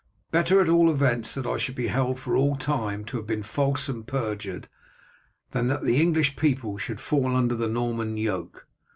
Better 0.31 0.59
at 0.59 0.67
all 0.67 0.89
events 0.89 1.35
that 1.35 1.45
I 1.45 1.57
should 1.57 1.75
be 1.75 1.85
held 1.85 2.19
for 2.19 2.35
all 2.35 2.55
time 2.55 3.05
to 3.05 3.17
have 3.17 3.27
been 3.27 3.43
false 3.43 3.87
and 3.87 4.03
perjured, 4.07 4.67
than 5.51 5.67
that 5.67 5.83
the 5.83 6.01
English 6.01 6.35
people 6.35 6.79
should 6.79 6.99
fall 6.99 7.35
under 7.35 7.53
the 7.53 7.67
Norman 7.69 8.17
yoke. 8.17 8.67